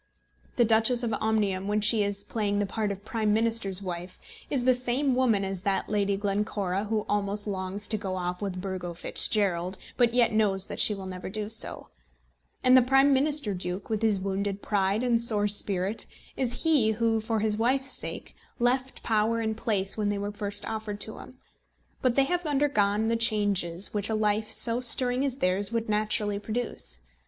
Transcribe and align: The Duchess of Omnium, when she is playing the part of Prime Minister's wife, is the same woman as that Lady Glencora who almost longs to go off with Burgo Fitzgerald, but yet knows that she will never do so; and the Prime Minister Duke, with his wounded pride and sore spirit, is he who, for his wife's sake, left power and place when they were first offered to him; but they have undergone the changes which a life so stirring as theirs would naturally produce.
The 0.55 0.65
Duchess 0.65 1.03
of 1.03 1.13
Omnium, 1.13 1.67
when 1.67 1.79
she 1.79 2.01
is 2.01 2.23
playing 2.23 2.57
the 2.57 2.65
part 2.65 2.91
of 2.91 3.05
Prime 3.05 3.33
Minister's 3.33 3.83
wife, 3.83 4.17
is 4.49 4.63
the 4.63 4.73
same 4.73 5.13
woman 5.13 5.45
as 5.45 5.61
that 5.61 5.89
Lady 5.89 6.17
Glencora 6.17 6.85
who 6.85 7.05
almost 7.07 7.45
longs 7.45 7.87
to 7.89 7.97
go 7.99 8.15
off 8.15 8.41
with 8.41 8.59
Burgo 8.59 8.95
Fitzgerald, 8.95 9.77
but 9.97 10.11
yet 10.15 10.33
knows 10.33 10.65
that 10.65 10.79
she 10.79 10.95
will 10.95 11.05
never 11.05 11.29
do 11.29 11.49
so; 11.49 11.89
and 12.63 12.75
the 12.75 12.81
Prime 12.81 13.13
Minister 13.13 13.53
Duke, 13.53 13.91
with 13.91 14.01
his 14.01 14.19
wounded 14.19 14.63
pride 14.63 15.03
and 15.03 15.21
sore 15.21 15.47
spirit, 15.47 16.07
is 16.35 16.63
he 16.63 16.93
who, 16.93 17.21
for 17.21 17.39
his 17.39 17.57
wife's 17.57 17.91
sake, 17.91 18.33
left 18.57 19.03
power 19.03 19.39
and 19.39 19.55
place 19.55 19.97
when 19.97 20.09
they 20.09 20.17
were 20.17 20.31
first 20.31 20.67
offered 20.67 20.99
to 21.01 21.19
him; 21.19 21.37
but 22.01 22.15
they 22.15 22.23
have 22.23 22.43
undergone 22.47 23.07
the 23.07 23.15
changes 23.15 23.93
which 23.93 24.09
a 24.09 24.15
life 24.15 24.49
so 24.49 24.81
stirring 24.81 25.23
as 25.23 25.37
theirs 25.37 25.71
would 25.71 25.87
naturally 25.89 26.39
produce. 26.39 27.01